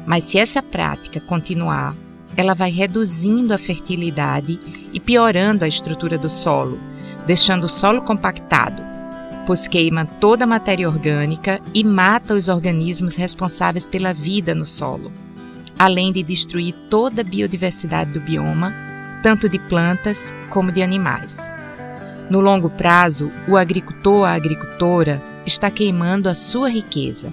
Mas 0.07 0.25
se 0.25 0.39
essa 0.39 0.63
prática 0.63 1.21
continuar, 1.21 1.95
ela 2.37 2.55
vai 2.55 2.71
reduzindo 2.71 3.53
a 3.53 3.59
fertilidade 3.59 4.59
e 4.93 5.01
piorando 5.01 5.65
a 5.65 5.69
estrutura 5.69 6.17
do 6.17 6.31
solo, 6.31 6.79
deixando 7.27 7.65
o 7.65 7.69
solo 7.69 8.03
compactado, 8.03 8.83
pois 9.47 9.67
queima 9.69 10.05
toda 10.07 10.45
a 10.45 10.47
matéria 10.47 10.89
orgânica 10.89 11.61
e 11.75 11.85
mata 11.85 12.35
os 12.35 12.49
organismos 12.49 13.17
responsáveis 13.17 13.87
pela 13.87 14.13
vida 14.13 14.55
no 14.55 14.67
solo, 14.67 15.13
além 15.79 16.13
de 16.13 16.23
destruir 16.23 16.75
toda 16.89 17.23
a 17.23 17.25
biodiversidade 17.25 18.13
do 18.13 18.21
bioma 18.21 18.73
tanto 19.23 19.49
de 19.49 19.59
plantas 19.59 20.35
como 20.51 20.73
de 20.73 20.83
animais. 20.83 21.49
No 22.29 22.41
longo 22.41 22.69
prazo, 22.69 23.31
o 23.49 23.57
agricultor 23.57 24.13
ou 24.15 24.25
a 24.25 24.33
agricultora 24.33 25.23
está 25.47 25.71
queimando 25.71 26.29
a 26.29 26.35
sua 26.35 26.69
riqueza. 26.69 27.33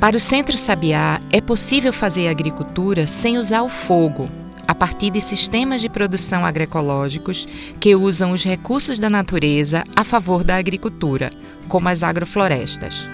Para 0.00 0.16
o 0.16 0.20
Centro 0.20 0.56
Sabiá, 0.56 1.20
é 1.30 1.40
possível 1.40 1.92
fazer 1.92 2.28
agricultura 2.28 3.06
sem 3.06 3.38
usar 3.38 3.62
o 3.62 3.68
fogo, 3.68 4.28
a 4.66 4.74
partir 4.74 5.10
de 5.10 5.20
sistemas 5.20 5.80
de 5.80 5.88
produção 5.88 6.44
agroecológicos 6.44 7.46
que 7.80 7.94
usam 7.94 8.32
os 8.32 8.44
recursos 8.44 8.98
da 9.00 9.08
natureza 9.08 9.82
a 9.96 10.04
favor 10.04 10.44
da 10.44 10.56
agricultura, 10.56 11.30
como 11.68 11.88
as 11.88 12.02
agroflorestas. 12.02 13.08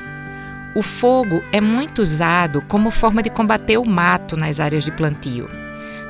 O 0.74 0.82
fogo 0.82 1.42
é 1.52 1.60
muito 1.60 2.02
usado 2.02 2.62
como 2.62 2.90
forma 2.90 3.22
de 3.22 3.30
combater 3.30 3.76
o 3.76 3.84
mato 3.84 4.36
nas 4.36 4.58
áreas 4.58 4.84
de 4.84 4.90
plantio. 4.90 5.48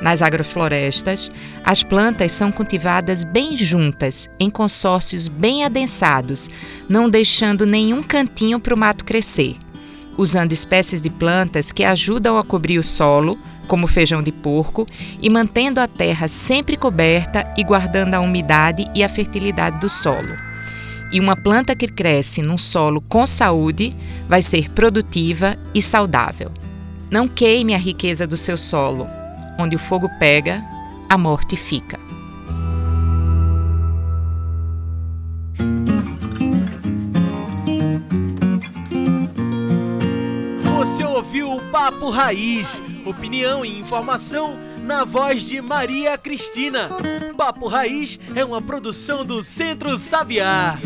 Nas 0.00 0.23
agroflorestas, 0.23 1.29
as 1.62 1.83
plantas 1.83 2.33
são 2.33 2.50
cultivadas 2.50 3.23
bem 3.23 3.55
juntas, 3.55 4.31
em 4.39 4.49
consórcios 4.49 5.29
bem 5.29 5.62
adensados, 5.62 6.49
não 6.89 7.11
deixando 7.11 7.67
nenhum 7.67 8.03
cantinho 8.03 8.59
para 8.59 8.75
o 8.75 8.79
mato 8.79 9.05
crescer, 9.05 9.57
usando 10.17 10.52
espécies 10.52 11.00
de 11.00 11.11
plantas 11.11 11.73
que 11.73 11.85
ajudam 11.85 12.38
a 12.38 12.45
cobrir 12.45 12.79
o 12.79 12.83
solo, 12.83 13.38
como 13.67 13.87
feijão 13.87 14.23
de 14.23 14.33
porco, 14.33 14.87
e 15.23 15.31
mantendo 15.31 15.81
a 15.81 15.87
terra 15.87 16.29
sempre 16.29 16.76
coberta 16.76 17.52
e 17.57 17.62
guardando 17.62 18.14
a 18.14 18.21
umidade 18.21 18.85
e 18.95 19.02
a 19.02 19.09
fertilidade 19.09 19.79
do 19.79 19.88
solo. 19.88 20.37
E 21.12 21.19
uma 21.19 21.37
planta 21.37 21.75
que 21.75 21.88
cresce 21.88 22.43
num 22.43 22.59
solo 22.59 23.00
com 23.00 23.26
saúde 23.26 23.97
vai 24.29 24.43
ser 24.43 24.71
produtiva 24.71 25.57
e 25.75 25.83
saudável. 25.83 26.52
Não 27.11 27.26
queime 27.26 27.75
a 27.75 27.79
riqueza 27.79 28.26
do 28.26 28.37
seu 28.37 28.57
solo 28.57 29.09
Onde 29.61 29.76
o 29.76 29.79
fogo 29.79 30.09
pega, 30.19 30.59
a 31.07 31.19
morte 31.19 31.55
fica. 31.55 32.00
Papo 41.71 42.11
Raiz, 42.11 42.83
opinião 43.05 43.65
e 43.65 43.79
informação 43.79 44.59
na 44.83 45.05
voz 45.05 45.43
de 45.43 45.61
Maria 45.61 46.19
Cristina. 46.19 46.91
Papo 47.37 47.69
Raiz 47.69 48.19
é 48.35 48.45
uma 48.45 48.61
produção 48.61 49.25
do 49.25 49.41
Centro 49.43 49.97
Sabiá. 49.97 50.77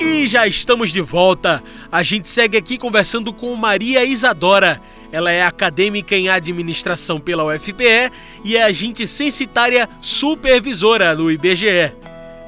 E 0.00 0.26
já 0.26 0.48
estamos 0.48 0.90
de 0.90 1.00
volta. 1.00 1.62
A 1.92 2.02
gente 2.02 2.28
segue 2.28 2.56
aqui 2.56 2.76
conversando 2.76 3.32
com 3.32 3.54
Maria 3.54 4.04
Isadora. 4.04 4.82
Ela 5.12 5.30
é 5.30 5.44
acadêmica 5.44 6.16
em 6.16 6.28
administração 6.28 7.20
pela 7.20 7.44
UFPE 7.44 8.10
e 8.42 8.56
é 8.56 8.64
agente 8.64 9.06
censitária 9.06 9.88
supervisora 10.00 11.14
no 11.14 11.30
IBGE. 11.30 12.03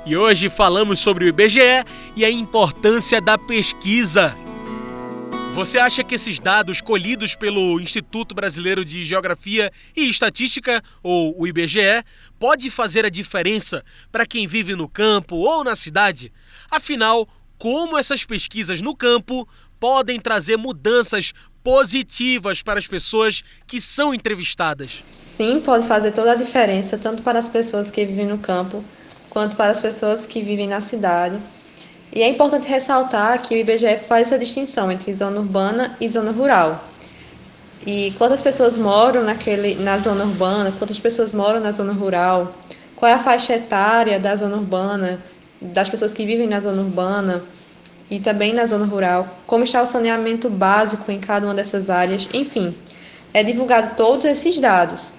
E 0.06 0.16
hoje 0.16 0.48
falamos 0.48 1.00
sobre 1.00 1.24
o 1.24 1.28
IBGE 1.28 1.82
e 2.14 2.24
a 2.24 2.30
importância 2.30 3.20
da 3.20 3.36
pesquisa. 3.36 4.36
Você 5.52 5.80
acha 5.80 6.04
que 6.04 6.14
esses 6.14 6.38
dados 6.38 6.80
colhidos 6.80 7.34
pelo 7.34 7.80
Instituto 7.80 8.32
Brasileiro 8.32 8.84
de 8.84 9.04
Geografia 9.04 9.68
e 9.96 10.08
Estatística, 10.08 10.80
ou 11.02 11.34
o 11.36 11.44
IBGE, 11.44 12.04
pode 12.38 12.70
fazer 12.70 13.04
a 13.04 13.08
diferença 13.10 13.82
para 14.12 14.24
quem 14.24 14.46
vive 14.46 14.76
no 14.76 14.88
campo 14.88 15.34
ou 15.34 15.64
na 15.64 15.74
cidade? 15.74 16.32
Afinal, 16.70 17.26
como 17.58 17.98
essas 17.98 18.24
pesquisas 18.24 18.80
no 18.80 18.94
campo 18.94 19.48
podem 19.80 20.20
trazer 20.20 20.56
mudanças 20.56 21.32
positivas 21.64 22.62
para 22.62 22.78
as 22.78 22.86
pessoas 22.86 23.42
que 23.66 23.80
são 23.80 24.14
entrevistadas. 24.14 25.02
Sim, 25.20 25.60
pode 25.60 25.84
fazer 25.88 26.12
toda 26.12 26.30
a 26.30 26.36
diferença, 26.36 26.96
tanto 26.96 27.24
para 27.24 27.40
as 27.40 27.48
pessoas 27.48 27.90
que 27.90 28.06
vivem 28.06 28.28
no 28.28 28.38
campo, 28.38 28.84
quanto 29.36 29.54
para 29.54 29.70
as 29.70 29.80
pessoas 29.80 30.24
que 30.24 30.40
vivem 30.40 30.66
na 30.66 30.80
cidade. 30.80 31.36
E 32.10 32.22
é 32.22 32.28
importante 32.30 32.66
ressaltar 32.66 33.42
que 33.42 33.54
o 33.54 33.58
IBGE 33.58 33.98
faz 34.08 34.28
essa 34.28 34.38
distinção 34.38 34.90
entre 34.90 35.12
zona 35.12 35.40
urbana 35.40 35.94
e 36.00 36.08
zona 36.08 36.30
rural. 36.30 36.82
E 37.86 38.14
quantas 38.16 38.40
pessoas 38.40 38.78
moram 38.78 39.22
naquele, 39.22 39.74
na 39.74 39.98
zona 39.98 40.24
urbana, 40.24 40.72
quantas 40.78 40.98
pessoas 40.98 41.34
moram 41.34 41.60
na 41.60 41.70
zona 41.70 41.92
rural, 41.92 42.54
qual 42.96 43.10
é 43.10 43.14
a 43.14 43.18
faixa 43.18 43.56
etária 43.56 44.18
da 44.18 44.34
zona 44.34 44.56
urbana, 44.56 45.20
das 45.60 45.90
pessoas 45.90 46.14
que 46.14 46.24
vivem 46.24 46.46
na 46.46 46.58
zona 46.58 46.80
urbana 46.80 47.42
e 48.10 48.18
também 48.18 48.54
na 48.54 48.64
zona 48.64 48.86
rural, 48.86 49.28
como 49.46 49.64
está 49.64 49.82
o 49.82 49.86
saneamento 49.86 50.48
básico 50.48 51.12
em 51.12 51.20
cada 51.20 51.46
uma 51.46 51.54
dessas 51.54 51.90
áreas, 51.90 52.26
enfim, 52.32 52.74
é 53.34 53.42
divulgado 53.42 53.96
todos 53.96 54.24
esses 54.24 54.58
dados. 54.58 55.12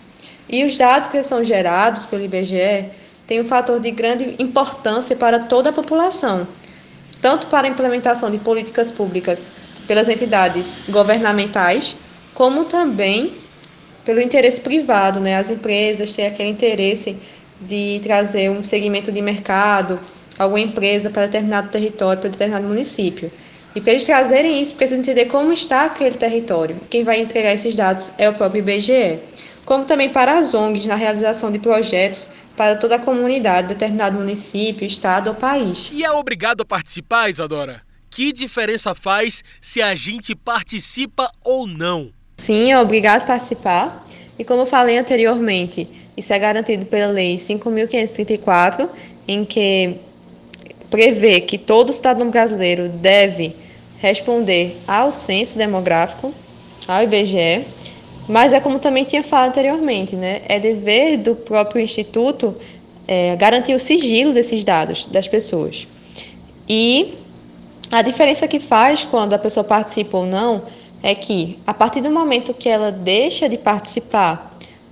E 0.50 0.66
os 0.66 0.76
dados 0.76 1.08
que 1.08 1.22
são 1.22 1.44
gerados 1.44 2.08
pelo 2.08 2.24
IBGE 2.24 2.90
têm 3.28 3.42
um 3.42 3.46
fator 3.46 3.80
de 3.80 3.92
grande 3.92 4.36
importância 4.40 5.16
para 5.16 5.40
toda 5.42 5.70
a 5.70 5.74
população, 5.74 6.48
tanto 7.22 7.48
para 7.48 7.68
a 7.68 7.70
implementação 7.70 8.32
de 8.32 8.38
políticas 8.38 8.92
públicas 8.92 9.48
pelas 9.86 10.08
entidades 10.08 10.80
governamentais, 10.90 11.96
como 12.34 12.66
também 12.66 13.34
pelo 14.06 14.22
interesse 14.22 14.62
privado, 14.62 15.20
né? 15.20 15.38
As 15.38 15.50
empresas 15.50 16.14
têm 16.14 16.28
aquele 16.28 16.50
interesse 16.50 17.18
de 17.60 18.00
trazer 18.04 18.50
um 18.50 18.64
segmento 18.64 19.12
de 19.12 19.22
mercado, 19.22 20.00
alguma 20.40 20.60
empresa 20.60 21.10
para 21.10 21.26
determinado 21.26 21.70
território, 21.70 22.22
para 22.22 22.30
determinado 22.30 22.66
município. 22.66 23.32
E 23.78 23.82
para 23.82 23.92
eles 23.92 24.06
trazerem 24.06 24.60
isso, 24.60 24.74
precisa 24.74 25.00
entender 25.00 25.26
como 25.26 25.54
está 25.54 25.86
aquele 25.86 26.18
território. 26.18 26.78
Quem 26.90 27.04
vai 27.04 27.20
entregar 27.20 27.54
esses 27.54 27.76
dados 27.76 28.10
é 28.18 28.28
o 28.28 28.34
próprio 28.34 28.58
IBGE. 28.58 29.20
Como 29.66 29.86
também 29.86 30.10
para 30.10 30.40
as 30.40 30.56
ONGs 30.56 30.88
na 30.88 30.96
realização 30.96 31.52
de 31.52 31.60
projetos 31.60 32.28
para 32.56 32.76
toda 32.76 32.96
a 32.96 33.00
comunidade, 33.00 33.68
determinado 33.68 34.18
município, 34.18 34.88
estado 34.88 35.28
ou 35.28 35.36
país. 35.36 35.92
E 35.94 36.04
é 36.04 36.10
obrigado 36.10 36.62
a 36.62 36.66
participar, 36.66 37.30
Isadora? 37.30 37.84
Que 38.10 38.34
diferença 38.34 38.96
faz 38.96 39.44
se 39.62 39.80
a 39.80 39.94
gente 39.94 40.36
participa 40.36 41.30
ou 41.46 41.68
não? 41.68 42.10
Sim, 42.38 42.72
é 42.72 42.80
obrigado 42.80 43.22
a 43.22 43.26
participar. 43.28 44.08
E 44.40 44.44
como 44.44 44.64
eu 44.64 44.66
falei 44.66 44.98
anteriormente, 44.98 45.88
isso 46.18 46.34
é 46.34 46.40
garantido 46.40 46.88
pela 46.88 47.12
Lei 47.12 47.36
5.534, 47.36 48.90
em 49.28 49.46
que 49.46 49.98
prevê 50.90 51.42
que 51.42 51.60
todo 51.60 51.94
cidadão 51.94 52.32
brasileiro 52.32 52.90
deve 52.90 53.67
responder 54.00 54.78
ao 54.88 55.12
censo 55.12 55.58
demográfico, 55.58 56.34
ao 56.88 57.04
IBGE, 57.04 57.66
mas 58.28 58.54
é 58.54 58.60
como 58.60 58.80
também 58.80 59.04
tinha 59.04 59.24
falado 59.24 59.50
anteriormente, 59.50 60.16
né? 60.16 60.42
É 60.48 60.60
dever 60.60 61.18
do 61.18 61.36
próprio 61.36 61.82
instituto 61.82 62.56
é, 63.08 63.36
garantir 63.36 63.74
o 63.74 63.80
sigilo 63.80 64.34
desses 64.34 64.64
dados 64.64 65.06
das 65.06 65.28
pessoas. 65.28 65.88
E 66.68 67.16
a 67.90 68.02
diferença 68.02 68.48
que 68.48 68.60
faz 68.60 69.06
quando 69.06 69.34
a 69.34 69.40
pessoa 69.40 69.64
participa 69.64 70.18
ou 70.18 70.26
não 70.26 70.64
é 71.02 71.16
que 71.16 71.58
a 71.66 71.74
partir 71.74 72.02
do 72.02 72.10
momento 72.10 72.54
que 72.54 72.68
ela 72.68 72.92
deixa 72.92 73.48
de 73.48 73.58
participar, 73.58 74.50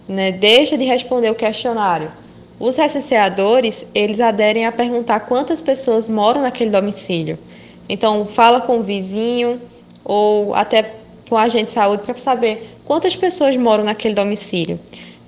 né, 0.08 0.32
deixa 0.32 0.78
de 0.78 0.86
responder 0.86 1.30
o 1.30 1.36
questionário, 1.36 2.10
os 2.58 2.78
recenseadores 2.78 3.88
eles 3.94 4.22
aderem 4.22 4.66
a 4.66 4.72
perguntar 4.72 5.22
quantas 5.22 5.60
pessoas 5.60 6.08
moram 6.08 6.42
naquele 6.42 6.70
domicílio. 6.70 7.38
Então, 7.88 8.26
fala 8.26 8.62
com 8.62 8.80
o 8.80 8.84
vizinho 8.84 9.62
ou 10.04 10.54
até 10.54 10.94
com 11.28 11.36
o 11.36 11.38
agente 11.38 11.66
de 11.66 11.72
saúde 11.72 12.04
para 12.04 12.18
saber 12.18 12.70
quantas 12.86 13.16
pessoas 13.16 13.56
moram 13.58 13.84
naquele 13.84 14.14
domicílio. 14.14 14.80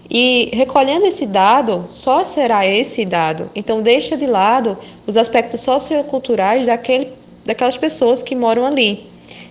E 0.09 0.49
recolhendo 0.53 1.05
esse 1.05 1.25
dado, 1.25 1.85
só 1.89 2.23
será 2.23 2.65
esse 2.65 3.05
dado. 3.05 3.49
Então, 3.53 3.81
deixa 3.81 4.15
de 4.15 4.25
lado 4.25 4.77
os 5.05 5.17
aspectos 5.17 5.61
socioculturais 5.61 6.65
daquele, 6.65 7.11
daquelas 7.45 7.75
pessoas 7.75 8.23
que 8.23 8.35
moram 8.35 8.65
ali. 8.65 9.07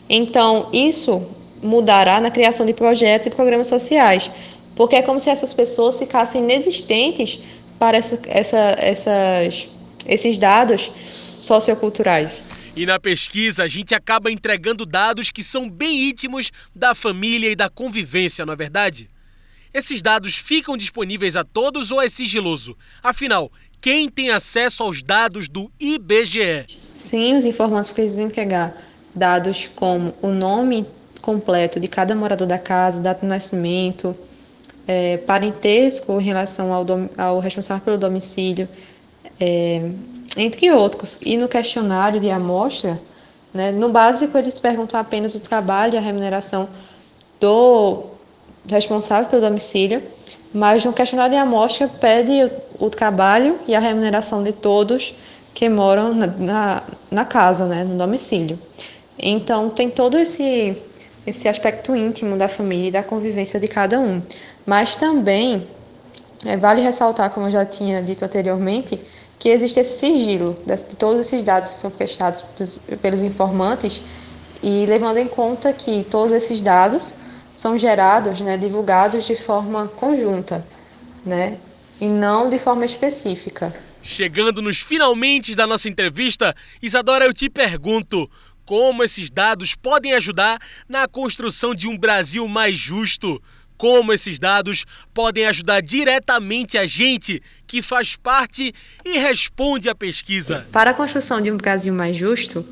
Então, 0.08 0.68
isso 0.72 1.22
mudará 1.62 2.20
na 2.20 2.30
criação 2.30 2.64
de 2.64 2.72
projetos 2.72 3.26
e 3.26 3.30
programas 3.30 3.66
sociais, 3.66 4.30
porque 4.74 4.96
é 4.96 5.02
como 5.02 5.20
se 5.20 5.28
essas 5.28 5.52
pessoas 5.52 5.98
ficassem 5.98 6.42
inexistentes 6.42 7.40
para 7.78 7.98
essa, 7.98 8.18
essa, 8.28 8.76
essas, 8.78 9.68
esses 10.06 10.38
dados 10.38 10.90
socioculturais. 11.38 12.44
E 12.76 12.84
na 12.84 13.00
pesquisa 13.00 13.62
a 13.62 13.68
gente 13.68 13.94
acaba 13.94 14.30
entregando 14.30 14.84
dados 14.84 15.30
que 15.30 15.42
são 15.42 15.70
bem 15.70 16.10
íntimos 16.10 16.52
da 16.74 16.94
família 16.94 17.50
e 17.50 17.56
da 17.56 17.70
convivência, 17.70 18.44
não 18.44 18.52
é 18.52 18.56
verdade? 18.56 19.08
Esses 19.72 20.02
dados 20.02 20.36
ficam 20.36 20.76
disponíveis 20.76 21.36
a 21.36 21.44
todos 21.44 21.90
ou 21.90 22.02
é 22.02 22.08
sigiloso? 22.10 22.76
Afinal, 23.02 23.50
quem 23.80 24.10
tem 24.10 24.30
acesso 24.30 24.82
aos 24.82 25.02
dados 25.02 25.48
do 25.48 25.70
IBGE? 25.80 26.66
Sim, 26.92 27.34
os 27.34 27.46
informantes 27.46 27.88
precisam 27.88 28.26
entregar 28.26 28.76
dados 29.14 29.70
como 29.74 30.14
o 30.20 30.28
nome 30.28 30.86
completo 31.22 31.80
de 31.80 31.88
cada 31.88 32.14
morador 32.14 32.46
da 32.46 32.58
casa, 32.58 33.00
data 33.00 33.22
de 33.22 33.26
nascimento, 33.26 34.14
é, 34.86 35.16
parentesco 35.16 36.20
em 36.20 36.24
relação 36.24 36.74
ao, 36.74 36.84
ao 37.16 37.40
responsável 37.40 37.82
pelo 37.84 37.98
domicílio, 37.98 38.68
é, 39.40 39.90
entre 40.36 40.70
outros. 40.70 41.18
E 41.22 41.36
no 41.36 41.48
questionário 41.48 42.20
de 42.20 42.30
amostra, 42.30 43.00
né, 43.52 43.70
no 43.70 43.88
básico 43.88 44.36
eles 44.36 44.58
perguntam 44.58 44.98
apenas 44.98 45.34
o 45.34 45.40
trabalho 45.40 45.94
e 45.94 45.96
a 45.96 46.00
remuneração 46.00 46.68
do 47.40 48.04
responsável 48.68 49.30
pelo 49.30 49.42
domicílio, 49.42 50.02
mas 50.52 50.84
no 50.84 50.92
questionário 50.92 51.32
de 51.32 51.38
amostra 51.38 51.88
pede 51.88 52.32
o, 52.78 52.86
o 52.86 52.90
trabalho 52.90 53.58
e 53.66 53.74
a 53.74 53.80
remuneração 53.80 54.42
de 54.42 54.52
todos 54.52 55.14
que 55.54 55.68
moram 55.68 56.12
na, 56.12 56.26
na, 56.26 56.82
na 57.10 57.24
casa, 57.24 57.66
né, 57.66 57.84
no 57.84 57.96
domicílio. 57.96 58.58
Então 59.18 59.70
tem 59.70 59.88
todo 59.88 60.18
esse 60.18 60.76
esse 61.26 61.48
aspecto 61.48 61.96
íntimo 61.96 62.38
da 62.38 62.46
família 62.46 62.88
e 62.88 62.90
da 62.92 63.02
convivência 63.02 63.58
de 63.58 63.66
cada 63.66 63.98
um. 63.98 64.22
Mas 64.64 64.94
também 64.94 65.66
é, 66.44 66.56
vale 66.56 66.80
ressaltar, 66.80 67.30
como 67.30 67.46
eu 67.46 67.50
já 67.50 67.64
tinha 67.64 68.00
dito 68.00 68.24
anteriormente, 68.24 68.98
que 69.38 69.48
existe 69.50 69.80
esse 69.80 69.98
sigilo 69.98 70.56
de 70.64 70.96
todos 70.96 71.20
esses 71.20 71.42
dados 71.42 71.70
que 71.70 71.76
são 71.76 71.90
prestados 71.90 72.44
pelos 73.02 73.22
informantes 73.22 74.02
e 74.62 74.86
levando 74.86 75.18
em 75.18 75.28
conta 75.28 75.72
que 75.72 76.04
todos 76.10 76.32
esses 76.32 76.62
dados 76.62 77.14
são 77.54 77.78
gerados, 77.78 78.40
né, 78.40 78.56
divulgados 78.56 79.26
de 79.26 79.36
forma 79.36 79.88
conjunta, 79.88 80.66
né, 81.24 81.58
e 82.00 82.06
não 82.06 82.48
de 82.48 82.58
forma 82.58 82.84
específica. 82.84 83.74
Chegando 84.02 84.62
nos 84.62 84.78
finalmente 84.78 85.54
da 85.54 85.66
nossa 85.66 85.88
entrevista, 85.88 86.54
Isadora, 86.80 87.24
eu 87.24 87.32
te 87.32 87.50
pergunto, 87.50 88.30
como 88.64 89.02
esses 89.02 89.30
dados 89.30 89.74
podem 89.74 90.12
ajudar 90.12 90.58
na 90.88 91.06
construção 91.08 91.74
de 91.74 91.88
um 91.88 91.96
Brasil 91.96 92.46
mais 92.46 92.76
justo? 92.76 93.40
Como 93.76 94.12
esses 94.12 94.38
dados 94.38 94.84
podem 95.12 95.46
ajudar 95.46 95.80
diretamente 95.80 96.78
a 96.78 96.86
gente 96.86 97.42
que 97.66 97.82
faz 97.82 98.16
parte 98.16 98.74
e 99.04 99.18
responde 99.18 99.88
à 99.88 99.94
pesquisa. 99.94 100.66
Para 100.72 100.90
a 100.90 100.94
construção 100.94 101.40
de 101.40 101.50
um 101.50 101.56
Brasil 101.56 101.92
mais 101.92 102.16
justo, 102.16 102.64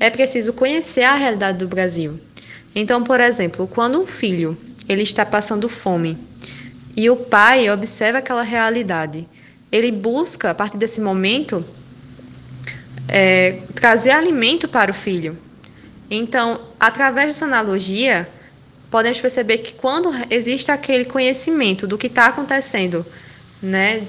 é 0.00 0.10
preciso 0.10 0.52
conhecer 0.52 1.02
a 1.02 1.14
realidade 1.14 1.58
do 1.58 1.68
Brasil. 1.68 2.20
Então, 2.74 3.02
por 3.02 3.20
exemplo, 3.20 3.66
quando 3.66 4.00
um 4.00 4.06
filho 4.06 4.56
ele 4.88 5.02
está 5.02 5.24
passando 5.24 5.68
fome 5.68 6.16
e 6.96 7.08
o 7.10 7.16
pai 7.16 7.70
observa 7.70 8.18
aquela 8.18 8.42
realidade, 8.42 9.26
ele 9.70 9.92
busca 9.92 10.50
a 10.50 10.54
partir 10.54 10.78
desse 10.78 11.00
momento 11.00 11.64
é, 13.08 13.60
trazer 13.74 14.10
alimento 14.10 14.68
para 14.68 14.90
o 14.90 14.94
filho. 14.94 15.36
Então, 16.10 16.60
através 16.80 17.28
dessa 17.28 17.44
analogia, 17.44 18.28
podemos 18.90 19.20
perceber 19.20 19.58
que 19.58 19.72
quando 19.72 20.10
existe 20.30 20.70
aquele 20.70 21.04
conhecimento 21.04 21.86
do 21.86 21.98
que 21.98 22.06
está 22.06 22.26
acontecendo, 22.26 23.04
né, 23.60 24.02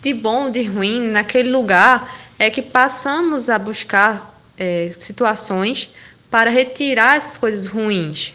de 0.00 0.12
bom, 0.12 0.50
de 0.50 0.62
ruim, 0.62 1.08
naquele 1.08 1.50
lugar, 1.50 2.14
é 2.38 2.50
que 2.50 2.62
passamos 2.62 3.50
a 3.50 3.58
buscar 3.58 4.34
é, 4.58 4.90
situações 4.92 5.94
para 6.30 6.50
retirar 6.50 7.16
essas 7.16 7.36
coisas 7.36 7.66
ruins, 7.66 8.34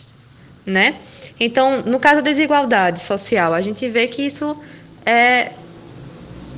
né? 0.66 0.98
Então, 1.40 1.82
no 1.82 2.00
caso 2.00 2.18
da 2.18 2.30
desigualdade 2.30 3.00
social, 3.00 3.54
a 3.54 3.62
gente 3.62 3.88
vê 3.90 4.08
que 4.08 4.22
isso 4.22 4.56
é 5.06 5.52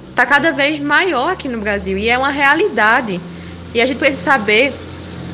está 0.10 0.26
cada 0.26 0.52
vez 0.52 0.80
maior 0.80 1.34
aqui 1.34 1.48
no 1.48 1.60
Brasil 1.60 1.96
e 1.96 2.10
é 2.10 2.18
uma 2.18 2.32
realidade. 2.32 3.22
E 3.72 3.80
a 3.80 3.86
gente 3.86 4.00
precisa 4.00 4.24
saber 4.24 4.74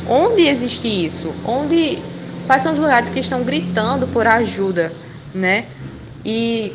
onde 0.10 0.46
existe 0.46 0.88
isso, 0.88 1.34
onde 1.46 2.00
quais 2.46 2.62
são 2.62 2.74
os 2.74 2.80
lugares 2.80 3.10
que 3.10 3.20
estão 3.20 3.44
gritando 3.44 4.08
por 4.08 4.28
ajuda, 4.28 4.92
né? 5.34 5.66
E 6.26 6.74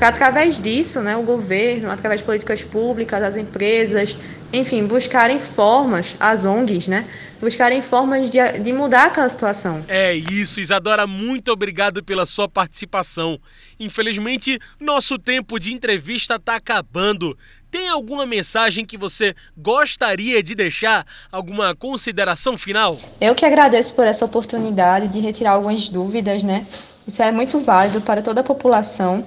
através 0.00 0.60
disso, 0.60 1.00
né, 1.00 1.16
o 1.16 1.22
governo, 1.22 1.90
através 1.90 2.20
de 2.20 2.26
políticas 2.26 2.64
públicas, 2.64 3.22
as 3.22 3.36
empresas, 3.36 4.18
enfim, 4.52 4.84
buscarem 4.84 5.40
formas, 5.40 6.14
as 6.20 6.44
ONGs, 6.44 6.88
né, 6.88 7.06
buscarem 7.40 7.80
formas 7.80 8.28
de, 8.28 8.38
de 8.60 8.72
mudar 8.72 9.06
aquela 9.06 9.28
situação. 9.28 9.84
É 9.88 10.14
isso, 10.14 10.60
Isadora, 10.60 11.06
muito 11.06 11.50
obrigado 11.50 12.02
pela 12.02 12.26
sua 12.26 12.48
participação. 12.48 13.38
Infelizmente, 13.78 14.58
nosso 14.80 15.18
tempo 15.18 15.58
de 15.58 15.72
entrevista 15.72 16.36
está 16.36 16.56
acabando. 16.56 17.36
Tem 17.74 17.88
alguma 17.88 18.24
mensagem 18.24 18.86
que 18.86 18.96
você 18.96 19.34
gostaria 19.58 20.40
de 20.40 20.54
deixar? 20.54 21.04
Alguma 21.32 21.74
consideração 21.74 22.56
final? 22.56 22.96
Eu 23.20 23.34
que 23.34 23.44
agradeço 23.44 23.94
por 23.94 24.06
essa 24.06 24.24
oportunidade 24.24 25.08
de 25.08 25.18
retirar 25.18 25.54
algumas 25.54 25.88
dúvidas, 25.88 26.44
né? 26.44 26.64
Isso 27.04 27.20
é 27.20 27.32
muito 27.32 27.58
válido 27.58 28.00
para 28.00 28.22
toda 28.22 28.42
a 28.42 28.44
população, 28.44 29.26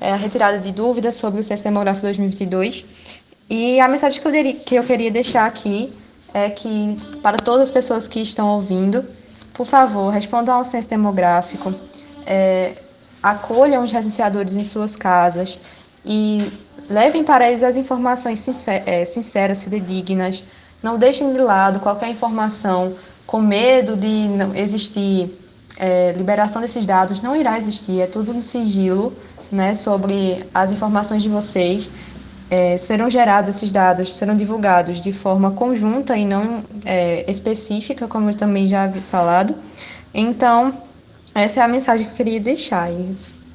é 0.00 0.10
a 0.10 0.16
retirada 0.16 0.58
de 0.58 0.72
dúvidas 0.72 1.16
sobre 1.16 1.40
o 1.40 1.44
Censo 1.44 1.64
Demográfico 1.64 2.06
2022. 2.06 2.82
E 3.50 3.78
a 3.78 3.86
mensagem 3.86 4.22
que 4.22 4.26
eu, 4.26 4.54
que 4.54 4.74
eu 4.76 4.84
queria 4.84 5.10
deixar 5.10 5.44
aqui 5.44 5.92
é 6.32 6.48
que, 6.48 6.96
para 7.22 7.36
todas 7.36 7.64
as 7.64 7.70
pessoas 7.70 8.08
que 8.08 8.20
estão 8.22 8.48
ouvindo, 8.48 9.04
por 9.52 9.66
favor, 9.66 10.08
respondam 10.08 10.54
ao 10.54 10.64
censo 10.64 10.88
demográfico, 10.88 11.74
é, 12.24 12.72
acolham 13.22 13.84
os 13.84 13.92
recenseadores 13.92 14.56
em 14.56 14.64
suas 14.64 14.96
casas 14.96 15.60
e 16.06 16.50
Levem 16.90 17.24
para 17.24 17.48
eles 17.48 17.62
as 17.62 17.76
informações 17.76 18.46
é, 18.66 19.04
sinceras, 19.04 19.64
fidedignas. 19.64 20.44
Não 20.82 20.98
deixem 20.98 21.32
de 21.32 21.38
lado 21.38 21.80
qualquer 21.80 22.08
informação 22.10 22.94
com 23.26 23.40
medo 23.40 23.96
de 23.96 24.28
não 24.28 24.54
existir 24.54 25.30
é, 25.78 26.12
liberação 26.12 26.60
desses 26.60 26.84
dados. 26.84 27.20
Não 27.22 27.34
irá 27.36 27.56
existir, 27.58 28.00
é 28.00 28.06
tudo 28.06 28.34
no 28.34 28.42
sigilo 28.42 29.12
né, 29.50 29.74
sobre 29.74 30.44
as 30.52 30.72
informações 30.72 31.22
de 31.22 31.28
vocês. 31.28 31.90
é, 32.52 32.76
serão 32.76 33.08
gerados 33.08 33.48
esses 33.48 33.72
dados, 33.72 34.12
serão 34.14 34.36
divulgados 34.36 35.00
de 35.00 35.10
forma 35.10 35.52
conjunta 35.52 36.14
e 36.18 36.26
não 36.26 36.62
é, 36.84 37.24
específica, 37.30 38.06
como 38.06 38.28
eu 38.28 38.34
também 38.36 38.66
já 38.66 38.82
havia 38.82 39.00
falado. 39.00 39.54
Então, 40.12 40.74
essa 41.34 41.60
é 41.60 41.62
a 41.62 41.68
mensagem 41.68 42.06
que 42.06 42.12
eu 42.12 42.16
queria 42.16 42.38
deixar. 42.38 42.90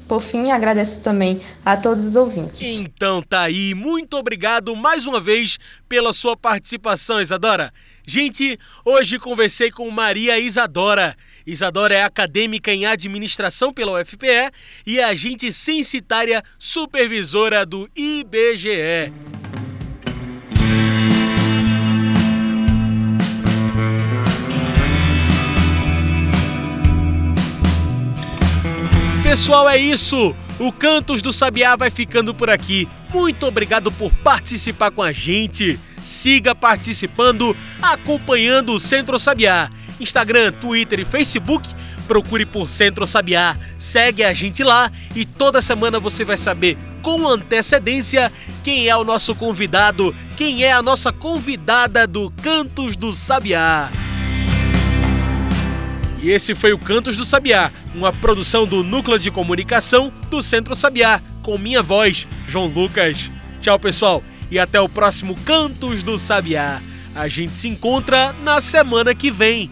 Por 0.08 0.22
fim, 0.22 0.52
agradeço 0.52 1.02
também 1.02 1.41
a 1.65 1.76
todos 1.76 2.06
os 2.06 2.15
ouvintes. 2.15 2.80
Então 2.80 3.22
tá 3.22 3.41
aí, 3.41 3.74
muito 3.74 4.15
obrigado 4.15 4.76
mais 4.76 5.06
uma 5.06 5.20
vez 5.20 5.58
pela 5.89 6.13
sua 6.13 6.38
participação, 6.38 7.20
Isadora. 7.20 7.72
Gente, 8.06 8.58
hoje 8.86 9.20
conversei 9.20 9.70
com 9.70 9.91
Maria 9.91 10.39
Isadora. 10.39 11.13
Isadora 11.46 11.93
é 11.93 12.04
acadêmica 12.04 12.72
em 12.72 12.86
administração 12.86 13.74
pela 13.74 14.02
UFPE 14.02 14.50
e 14.86 15.02
agente 15.02 15.52
censitária 15.52 16.41
supervisora 16.58 17.65
do 17.65 17.89
IBGE. 17.93 19.12
Pessoal, 29.27 29.67
é 29.67 29.77
isso! 29.77 30.33
O 30.57 30.71
Cantos 30.71 31.21
do 31.21 31.33
Sabiá 31.33 31.75
vai 31.75 31.91
ficando 31.91 32.33
por 32.33 32.49
aqui. 32.49 32.87
Muito 33.13 33.45
obrigado 33.45 33.91
por 33.91 34.09
participar 34.09 34.89
com 34.89 35.03
a 35.03 35.11
gente. 35.11 35.77
Siga 36.01 36.55
participando, 36.55 37.53
acompanhando 37.81 38.71
o 38.71 38.79
Centro 38.79 39.19
Sabiá. 39.19 39.69
Instagram, 39.99 40.53
Twitter 40.53 41.01
e 41.01 41.05
Facebook, 41.05 41.67
procure 42.07 42.45
por 42.45 42.69
Centro 42.69 43.05
Sabiá. 43.05 43.57
Segue 43.77 44.23
a 44.23 44.33
gente 44.33 44.63
lá 44.63 44.89
e 45.13 45.25
toda 45.25 45.61
semana 45.61 45.99
você 45.99 46.23
vai 46.23 46.37
saber 46.37 46.77
com 47.01 47.27
antecedência 47.27 48.31
quem 48.63 48.87
é 48.87 48.95
o 48.95 49.03
nosso 49.03 49.35
convidado, 49.35 50.15
quem 50.37 50.63
é 50.63 50.71
a 50.71 50.81
nossa 50.81 51.11
convidada 51.11 52.07
do 52.07 52.31
Cantos 52.31 52.95
do 52.95 53.11
Sabiá. 53.11 53.91
Esse 56.29 56.53
foi 56.53 56.73
o 56.73 56.77
Cantos 56.77 57.15
do 57.15 57.23
Sabiá, 57.23 57.71
uma 57.95 58.11
produção 58.11 58.65
do 58.65 58.83
Núcleo 58.83 59.17
de 59.17 59.31
Comunicação 59.31 60.11
do 60.29 60.41
Centro 60.41 60.75
Sabiá, 60.75 61.21
com 61.41 61.57
minha 61.57 61.81
voz, 61.81 62.27
João 62.47 62.67
Lucas. 62.67 63.31
Tchau, 63.61 63.79
pessoal 63.79 64.23
e 64.49 64.59
até 64.59 64.79
o 64.79 64.89
próximo 64.89 65.35
Cantos 65.45 66.03
do 66.03 66.17
Sabiá. 66.17 66.81
A 67.15 67.27
gente 67.27 67.57
se 67.57 67.67
encontra 67.67 68.33
na 68.43 68.61
semana 68.61 69.13
que 69.15 69.31
vem. 69.31 69.71